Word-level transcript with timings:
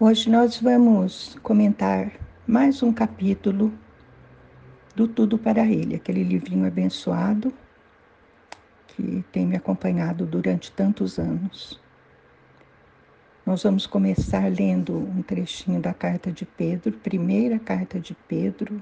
Hoje 0.00 0.30
nós 0.30 0.60
vamos 0.60 1.36
comentar 1.42 2.12
mais 2.46 2.84
um 2.84 2.92
capítulo 2.92 3.76
do 4.94 5.08
Tudo 5.08 5.36
para 5.36 5.66
Ele, 5.66 5.96
aquele 5.96 6.22
livrinho 6.22 6.68
abençoado 6.68 7.52
que 8.86 9.24
tem 9.32 9.44
me 9.44 9.56
acompanhado 9.56 10.24
durante 10.24 10.70
tantos 10.70 11.18
anos. 11.18 11.80
Nós 13.44 13.64
vamos 13.64 13.88
começar 13.88 14.48
lendo 14.48 14.96
um 14.96 15.20
trechinho 15.20 15.80
da 15.80 15.92
carta 15.92 16.30
de 16.30 16.46
Pedro, 16.46 16.92
primeira 16.92 17.58
carta 17.58 17.98
de 17.98 18.14
Pedro 18.28 18.80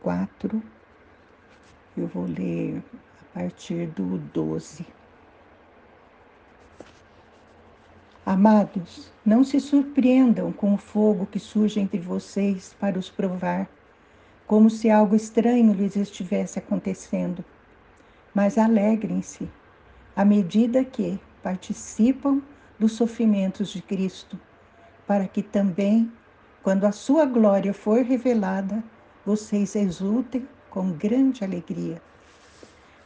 4. 0.00 0.60
Eu 1.96 2.08
vou 2.08 2.26
ler 2.26 2.82
a 3.36 3.38
partir 3.38 3.86
do 3.86 4.18
12. 4.18 4.84
Amados, 8.40 9.12
não 9.22 9.44
se 9.44 9.60
surpreendam 9.60 10.50
com 10.50 10.72
o 10.72 10.78
fogo 10.78 11.26
que 11.26 11.38
surge 11.38 11.78
entre 11.78 11.98
vocês 11.98 12.74
para 12.80 12.98
os 12.98 13.10
provar, 13.10 13.68
como 14.46 14.70
se 14.70 14.88
algo 14.88 15.14
estranho 15.14 15.74
lhes 15.74 15.94
estivesse 15.94 16.58
acontecendo. 16.58 17.44
Mas 18.34 18.56
alegrem-se 18.56 19.46
à 20.16 20.24
medida 20.24 20.82
que 20.82 21.20
participam 21.42 22.40
dos 22.78 22.92
sofrimentos 22.92 23.68
de 23.68 23.82
Cristo, 23.82 24.40
para 25.06 25.28
que 25.28 25.42
também, 25.42 26.10
quando 26.62 26.86
a 26.86 26.92
sua 26.92 27.26
glória 27.26 27.74
for 27.74 28.02
revelada, 28.02 28.82
vocês 29.22 29.76
exultem 29.76 30.48
com 30.70 30.92
grande 30.92 31.44
alegria. 31.44 32.00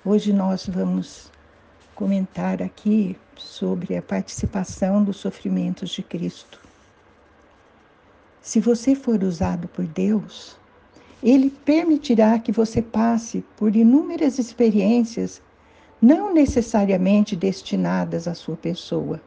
Hoje 0.05 0.33
nós 0.33 0.69
vamos 0.69 1.33
comentar 1.95 2.63
aqui 2.63 3.17
sobre 3.37 3.97
a 3.97 4.03
participação 4.03 5.03
dos 5.03 5.17
sofrimentos 5.17 5.91
de 5.91 6.03
Cristo. 6.03 6.61
Se 8.43 8.61
você 8.61 8.95
for 8.95 9.23
usado 9.23 9.69
por 9.69 9.87
Deus, 9.87 10.57
Ele 11.23 11.49
permitirá 11.51 12.39
que 12.39 12.53
você 12.53 12.83
passe 12.83 13.45
por 13.57 13.75
inúmeras 13.75 14.39
experiências, 14.39 15.41
não 16.01 16.35
necessariamente 16.35 17.35
destinadas 17.35 18.29
à 18.29 18.35
sua 18.35 18.57
pessoa. 18.57 19.21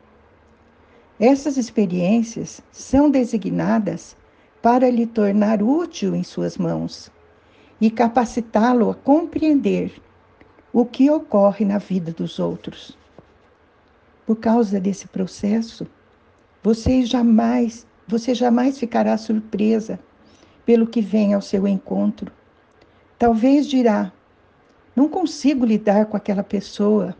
Essas 1.19 1.57
experiências 1.57 2.61
são 2.71 3.09
designadas 3.09 4.15
para 4.61 4.89
lhe 4.89 5.07
tornar 5.07 5.63
útil 5.63 6.15
em 6.15 6.23
suas 6.23 6.57
mãos 6.57 7.11
e 7.81 7.89
capacitá-lo 7.89 8.91
a 8.91 8.95
compreender 8.95 9.91
o 10.73 10.85
que 10.85 11.09
ocorre 11.09 11.65
na 11.65 11.77
vida 11.77 12.11
dos 12.11 12.39
outros. 12.39 12.97
Por 14.25 14.35
causa 14.35 14.79
desse 14.79 15.07
processo, 15.07 15.87
você 16.61 17.05
jamais, 17.05 17.87
você 18.07 18.35
jamais 18.35 18.77
ficará 18.77 19.17
surpresa 19.17 19.99
pelo 20.65 20.85
que 20.85 20.99
vem 20.99 21.33
ao 21.33 21.41
seu 21.41 21.65
encontro. 21.67 22.31
Talvez 23.17 23.67
dirá: 23.67 24.11
"Não 24.95 25.07
consigo 25.07 25.65
lidar 25.65 26.07
com 26.07 26.17
aquela 26.17 26.43
pessoa". 26.43 27.15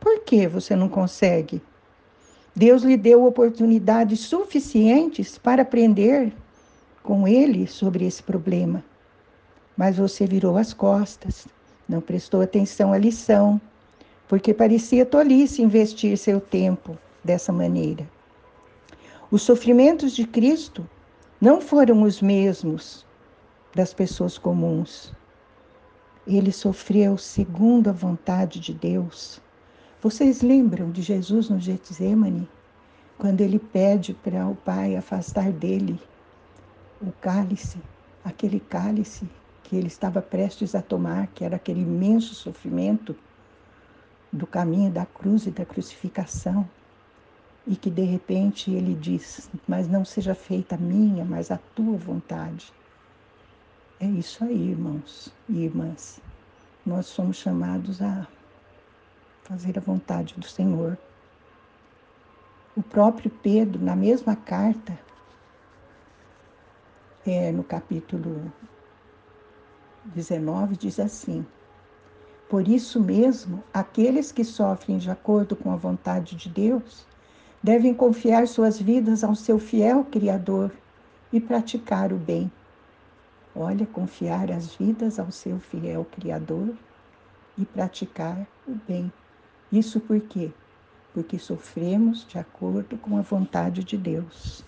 Por 0.00 0.24
que 0.24 0.48
você 0.48 0.74
não 0.74 0.88
consegue? 0.88 1.62
Deus 2.54 2.82
lhe 2.82 2.96
deu 2.96 3.24
oportunidades 3.24 4.20
suficientes 4.20 5.38
para 5.38 5.62
aprender 5.62 6.32
com 7.02 7.26
ele 7.26 7.68
sobre 7.68 8.04
esse 8.04 8.22
problema. 8.22 8.84
Mas 9.76 9.96
você 9.96 10.26
virou 10.26 10.56
as 10.56 10.74
costas 10.74 11.46
não 11.88 12.00
prestou 12.00 12.40
atenção 12.40 12.92
à 12.92 12.98
lição, 12.98 13.60
porque 14.28 14.54
parecia 14.54 15.04
tolice 15.04 15.62
investir 15.62 16.16
seu 16.16 16.40
tempo 16.40 16.96
dessa 17.22 17.52
maneira. 17.52 18.08
Os 19.30 19.42
sofrimentos 19.42 20.14
de 20.14 20.26
Cristo 20.26 20.88
não 21.40 21.60
foram 21.60 22.02
os 22.02 22.20
mesmos 22.20 23.06
das 23.74 23.92
pessoas 23.92 24.38
comuns. 24.38 25.12
Ele 26.26 26.52
sofreu 26.52 27.18
segundo 27.18 27.88
a 27.88 27.92
vontade 27.92 28.60
de 28.60 28.72
Deus. 28.72 29.40
Vocês 30.00 30.42
lembram 30.42 30.90
de 30.90 31.02
Jesus 31.02 31.48
no 31.48 31.58
Getsemane, 31.58 32.48
quando 33.18 33.40
ele 33.40 33.58
pede 33.58 34.14
para 34.14 34.46
o 34.46 34.54
Pai 34.54 34.96
afastar 34.96 35.50
dele 35.52 35.98
o 37.00 37.10
cálice, 37.20 37.78
aquele 38.24 38.60
cálice 38.60 39.28
que 39.72 39.76
ele 39.76 39.86
estava 39.86 40.20
prestes 40.20 40.74
a 40.74 40.82
tomar, 40.82 41.28
que 41.28 41.42
era 41.42 41.56
aquele 41.56 41.80
imenso 41.80 42.34
sofrimento 42.34 43.16
do 44.30 44.46
caminho 44.46 44.92
da 44.92 45.06
cruz 45.06 45.46
e 45.46 45.50
da 45.50 45.64
crucificação, 45.64 46.68
e 47.66 47.74
que 47.74 47.88
de 47.88 48.02
repente 48.02 48.70
ele 48.70 48.94
diz: 48.94 49.48
Mas 49.66 49.88
não 49.88 50.04
seja 50.04 50.34
feita 50.34 50.74
a 50.74 50.78
minha, 50.78 51.24
mas 51.24 51.50
a 51.50 51.56
tua 51.74 51.96
vontade. 51.96 52.70
É 53.98 54.04
isso 54.04 54.44
aí, 54.44 54.72
irmãos 54.72 55.32
e 55.48 55.64
irmãs. 55.64 56.20
Nós 56.84 57.06
somos 57.06 57.38
chamados 57.38 58.02
a 58.02 58.28
fazer 59.44 59.78
a 59.78 59.80
vontade 59.80 60.34
do 60.34 60.46
Senhor. 60.46 60.98
O 62.76 62.82
próprio 62.82 63.30
Pedro, 63.30 63.82
na 63.82 63.96
mesma 63.96 64.36
carta, 64.36 64.98
é, 67.26 67.50
no 67.50 67.64
capítulo 67.64 68.52
19 70.04 70.76
diz 70.76 70.98
assim: 70.98 71.46
Por 72.48 72.66
isso 72.66 73.00
mesmo, 73.00 73.62
aqueles 73.72 74.32
que 74.32 74.44
sofrem 74.44 74.98
de 74.98 75.10
acordo 75.10 75.54
com 75.54 75.70
a 75.72 75.76
vontade 75.76 76.34
de 76.36 76.48
Deus 76.48 77.06
devem 77.62 77.94
confiar 77.94 78.48
suas 78.48 78.80
vidas 78.80 79.22
ao 79.22 79.34
seu 79.34 79.58
fiel 79.58 80.04
Criador 80.04 80.72
e 81.32 81.40
praticar 81.40 82.12
o 82.12 82.16
bem. 82.16 82.50
Olha, 83.54 83.86
confiar 83.86 84.50
as 84.50 84.74
vidas 84.74 85.18
ao 85.18 85.30
seu 85.30 85.60
fiel 85.60 86.04
Criador 86.04 86.74
e 87.56 87.64
praticar 87.64 88.46
o 88.66 88.74
bem. 88.88 89.12
Isso 89.70 90.00
por 90.00 90.20
quê? 90.20 90.50
Porque 91.14 91.38
sofremos 91.38 92.26
de 92.26 92.38
acordo 92.38 92.96
com 92.98 93.16
a 93.16 93.22
vontade 93.22 93.84
de 93.84 93.96
Deus 93.96 94.64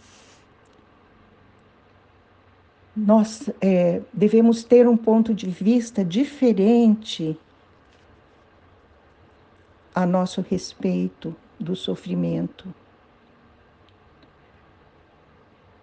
nós 2.97 3.51
é, 3.61 4.01
devemos 4.13 4.63
ter 4.63 4.89
um 4.89 4.97
ponto 4.97 5.35
de 5.35 5.49
vista 5.49 6.05
diferente 6.05 7.39
a 9.95 10.07
nosso 10.07 10.41
respeito 10.49 11.35
do 11.59 11.75
sofrimento. 11.75 12.73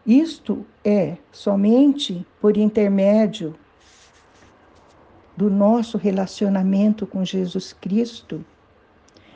Isto 0.05 0.65
é 0.83 1.17
somente 1.31 2.25
por 2.39 2.57
intermédio 2.57 3.55
do 5.35 5.49
nosso 5.49 5.97
relacionamento 5.97 7.05
com 7.05 7.23
Jesus 7.23 7.73
Cristo 7.73 8.43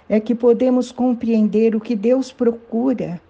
é 0.07 0.19
que 0.19 0.35
podemos 0.35 0.91
compreender 0.91 1.75
o 1.75 1.81
que 1.81 1.95
Deus 1.95 2.31
procura 2.31 3.21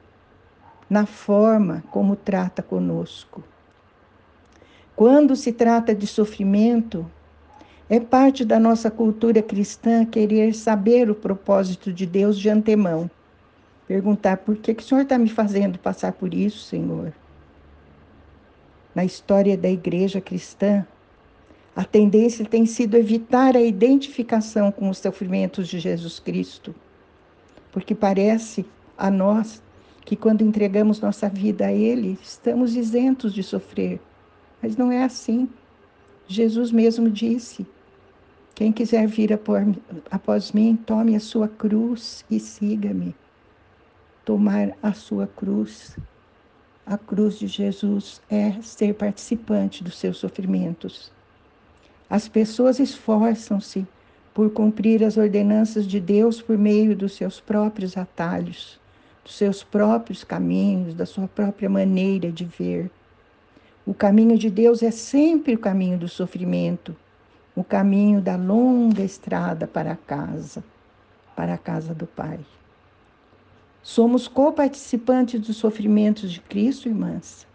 na 0.89 1.05
forma 1.05 1.83
como 1.89 2.15
trata 2.15 2.61
conosco. 2.61 3.43
Quando 4.95 5.35
se 5.35 5.51
trata 5.51 5.93
de 5.93 6.07
sofrimento, 6.07 7.05
é 7.89 7.99
parte 7.99 8.45
da 8.45 8.57
nossa 8.57 8.89
cultura 8.89 9.41
cristã 9.41 10.05
querer 10.05 10.55
saber 10.55 11.09
o 11.09 11.15
propósito 11.15 11.91
de 11.91 12.05
Deus 12.05 12.39
de 12.39 12.49
antemão. 12.49 13.11
Perguntar 13.87 14.37
por 14.37 14.55
que, 14.55 14.73
que 14.73 14.81
o 14.81 14.85
Senhor 14.85 15.01
está 15.01 15.17
me 15.17 15.29
fazendo 15.29 15.77
passar 15.77 16.13
por 16.13 16.33
isso, 16.33 16.59
Senhor? 16.59 17.13
Na 18.95 19.03
história 19.03 19.57
da 19.57 19.69
igreja 19.69 20.21
cristã, 20.21 20.87
a 21.75 21.83
tendência 21.83 22.45
tem 22.45 22.65
sido 22.65 22.95
evitar 22.95 23.57
a 23.57 23.61
identificação 23.61 24.71
com 24.71 24.89
os 24.89 24.99
sofrimentos 24.99 25.67
de 25.67 25.77
Jesus 25.77 26.19
Cristo, 26.19 26.73
porque 27.73 27.93
parece 27.93 28.65
a 28.97 29.11
nós 29.11 29.61
que 30.05 30.15
quando 30.15 30.41
entregamos 30.41 31.01
nossa 31.01 31.27
vida 31.27 31.65
a 31.65 31.73
Ele, 31.73 32.17
estamos 32.23 32.77
isentos 32.77 33.33
de 33.33 33.43
sofrer. 33.43 33.99
Mas 34.65 34.75
não 34.75 34.91
é 34.91 35.03
assim. 35.03 35.47
Jesus 36.27 36.71
mesmo 36.71 37.07
disse: 37.07 37.67
Quem 38.55 38.71
quiser 38.71 39.05
vir 39.05 39.29
após 40.09 40.51
mim, 40.53 40.75
tome 40.75 41.15
a 41.15 41.19
sua 41.19 41.47
cruz 41.47 42.25
e 42.31 42.39
siga-me. 42.39 43.15
Tomar 44.25 44.75
a 44.81 44.91
sua 44.91 45.27
cruz. 45.27 45.95
A 46.83 46.97
cruz 46.97 47.37
de 47.37 47.45
Jesus 47.45 48.19
é 48.27 48.59
ser 48.63 48.95
participante 48.95 49.83
dos 49.83 49.99
seus 49.99 50.17
sofrimentos. 50.17 51.11
As 52.09 52.27
pessoas 52.27 52.79
esforçam-se 52.79 53.85
por 54.33 54.49
cumprir 54.49 55.03
as 55.03 55.15
ordenanças 55.15 55.85
de 55.85 55.99
Deus 55.99 56.41
por 56.41 56.57
meio 56.57 56.95
dos 56.95 57.13
seus 57.13 57.39
próprios 57.39 57.95
atalhos, 57.97 58.79
dos 59.23 59.35
seus 59.35 59.63
próprios 59.63 60.23
caminhos, 60.23 60.95
da 60.95 61.05
sua 61.05 61.27
própria 61.27 61.69
maneira 61.69 62.31
de 62.31 62.45
ver. 62.45 62.89
O 63.87 63.93
caminho 63.93 64.35
de 64.35 64.49
Deus 64.49 64.81
é 64.81 64.89
sempre 64.89 65.53
o 65.53 65.59
caminho 65.59 65.95
do 65.95 66.07
sofrimento, 66.07 66.95
o 67.55 67.63
caminho 67.63 68.19
da 68.19 68.35
longa 68.35 69.03
estrada 69.03 69.67
para 69.67 69.91
a 69.91 69.95
casa, 69.95 70.63
para 71.35 71.53
a 71.53 71.57
casa 71.57 71.93
do 71.93 72.07
Pai. 72.07 72.39
Somos 73.83 74.27
co-participantes 74.27 75.39
dos 75.39 75.57
sofrimentos 75.57 76.31
de 76.31 76.41
Cristo, 76.41 76.89
irmãs. 76.89 77.45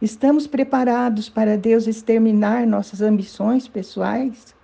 Estamos 0.00 0.46
preparados 0.46 1.28
para 1.28 1.58
Deus 1.58 1.86
exterminar 1.86 2.66
nossas 2.66 3.02
ambições 3.02 3.68
pessoais? 3.68 4.54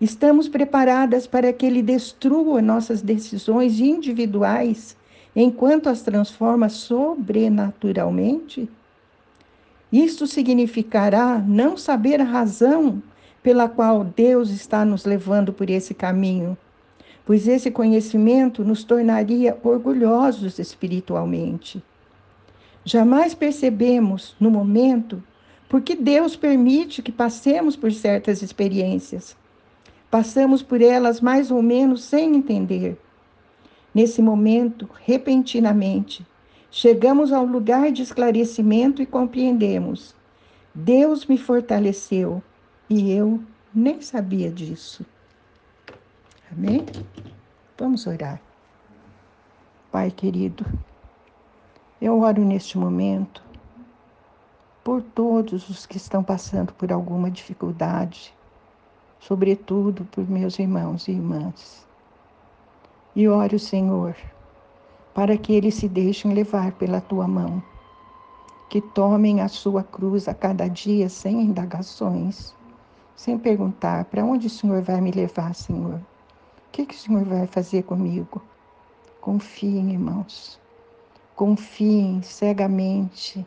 Estamos 0.00 0.46
preparadas 0.46 1.26
para 1.26 1.52
que 1.52 1.66
Ele 1.66 1.82
destrua 1.82 2.62
nossas 2.62 3.02
decisões 3.02 3.80
individuais 3.80 4.96
enquanto 5.34 5.88
as 5.88 6.02
transforma 6.02 6.68
sobrenaturalmente? 6.68 8.70
Isto 9.92 10.26
significará 10.26 11.38
não 11.38 11.76
saber 11.76 12.20
a 12.20 12.24
razão 12.24 13.02
pela 13.42 13.68
qual 13.68 14.02
Deus 14.02 14.50
está 14.50 14.84
nos 14.84 15.04
levando 15.04 15.52
por 15.52 15.70
esse 15.70 15.94
caminho, 15.94 16.58
pois 17.24 17.46
esse 17.46 17.70
conhecimento 17.70 18.64
nos 18.64 18.82
tornaria 18.82 19.56
orgulhosos 19.62 20.58
espiritualmente. 20.58 21.82
Jamais 22.84 23.34
percebemos 23.34 24.34
no 24.40 24.50
momento 24.50 25.22
porque 25.68 25.94
Deus 25.94 26.36
permite 26.36 27.02
que 27.02 27.12
passemos 27.12 27.76
por 27.76 27.92
certas 27.92 28.42
experiências. 28.42 29.36
Passamos 30.10 30.62
por 30.62 30.80
elas 30.80 31.20
mais 31.20 31.50
ou 31.50 31.62
menos 31.62 32.02
sem 32.02 32.36
entender. 32.36 32.96
Nesse 33.94 34.22
momento, 34.22 34.88
repentinamente, 35.04 36.24
chegamos 36.70 37.32
ao 37.32 37.44
lugar 37.44 37.90
de 37.92 38.02
esclarecimento 38.02 39.00
e 39.02 39.06
compreendemos. 39.06 40.14
Deus 40.74 41.26
me 41.26 41.38
fortaleceu 41.38 42.42
e 42.88 43.12
eu 43.12 43.42
nem 43.74 44.00
sabia 44.00 44.50
disso. 44.50 45.04
Amém? 46.50 46.84
Vamos 47.78 48.06
orar. 48.06 48.40
Pai 49.90 50.10
querido, 50.10 50.64
eu 52.00 52.20
oro 52.20 52.44
neste 52.44 52.76
momento 52.76 53.42
por 54.84 55.02
todos 55.02 55.68
os 55.68 55.84
que 55.84 55.96
estão 55.96 56.22
passando 56.22 56.72
por 56.72 56.92
alguma 56.92 57.30
dificuldade, 57.30 58.32
sobretudo 59.18 60.04
por 60.04 60.28
meus 60.28 60.58
irmãos 60.58 61.08
e 61.08 61.12
irmãs. 61.12 61.86
E 63.14 63.26
oro, 63.26 63.58
Senhor, 63.58 64.14
para 65.16 65.38
que 65.38 65.54
eles 65.54 65.76
se 65.76 65.88
deixem 65.88 66.34
levar 66.34 66.72
pela 66.72 67.00
tua 67.00 67.26
mão, 67.26 67.62
que 68.68 68.82
tomem 68.82 69.40
a 69.40 69.48
sua 69.48 69.82
cruz 69.82 70.28
a 70.28 70.34
cada 70.34 70.68
dia 70.68 71.08
sem 71.08 71.40
indagações, 71.40 72.54
sem 73.16 73.38
perguntar 73.38 74.04
para 74.04 74.22
onde 74.22 74.46
o 74.46 74.50
Senhor 74.50 74.82
vai 74.82 75.00
me 75.00 75.10
levar, 75.10 75.54
Senhor. 75.54 75.94
O 75.94 76.70
que, 76.70 76.84
que 76.84 76.94
o 76.94 76.98
Senhor 76.98 77.24
vai 77.24 77.46
fazer 77.46 77.84
comigo? 77.84 78.42
Confiem, 79.18 79.92
irmãos. 79.92 80.60
Confiem 81.34 82.20
cegamente 82.20 83.46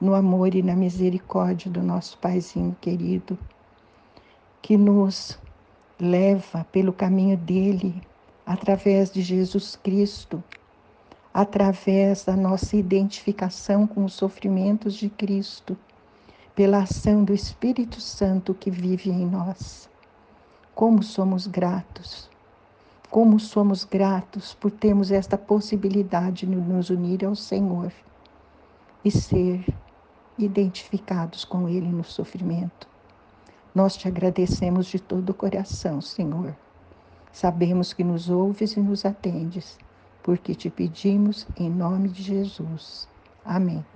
no 0.00 0.16
amor 0.16 0.52
e 0.52 0.64
na 0.64 0.74
misericórdia 0.74 1.70
do 1.70 1.80
nosso 1.80 2.18
Paizinho 2.18 2.76
querido, 2.80 3.38
que 4.60 4.76
nos 4.76 5.38
leva 6.00 6.66
pelo 6.72 6.92
caminho 6.92 7.36
dele, 7.36 8.02
através 8.44 9.12
de 9.12 9.22
Jesus 9.22 9.76
Cristo 9.76 10.42
através 11.34 12.24
da 12.24 12.36
nossa 12.36 12.76
identificação 12.76 13.88
com 13.88 14.04
os 14.04 14.14
sofrimentos 14.14 14.94
de 14.94 15.08
Cristo, 15.08 15.76
pela 16.54 16.78
ação 16.78 17.24
do 17.24 17.34
Espírito 17.34 18.00
Santo 18.00 18.54
que 18.54 18.70
vive 18.70 19.10
em 19.10 19.26
nós. 19.26 19.90
Como 20.76 21.02
somos 21.02 21.48
gratos, 21.48 22.30
como 23.10 23.40
somos 23.40 23.82
gratos 23.82 24.54
por 24.54 24.70
termos 24.70 25.10
esta 25.10 25.36
possibilidade 25.36 26.46
de 26.46 26.54
nos 26.54 26.88
unir 26.88 27.24
ao 27.24 27.34
Senhor 27.34 27.92
e 29.04 29.10
ser 29.10 29.66
identificados 30.38 31.44
com 31.44 31.68
Ele 31.68 31.88
no 31.88 32.04
sofrimento. 32.04 32.86
Nós 33.74 33.96
te 33.96 34.06
agradecemos 34.06 34.86
de 34.86 35.00
todo 35.00 35.30
o 35.30 35.34
coração, 35.34 36.00
Senhor. 36.00 36.54
Sabemos 37.32 37.92
que 37.92 38.04
nos 38.04 38.30
ouves 38.30 38.76
e 38.76 38.80
nos 38.80 39.04
atendes 39.04 39.76
porque 40.24 40.56
te 40.56 40.70
pedimos 40.70 41.46
em 41.56 41.70
nome 41.70 42.10
de 42.10 42.24
Jesus. 42.24 43.10
Amém. 43.44 43.86